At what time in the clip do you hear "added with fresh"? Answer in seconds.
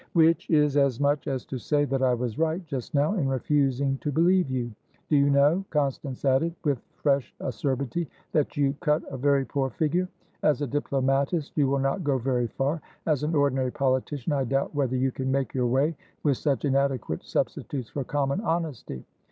6.25-7.35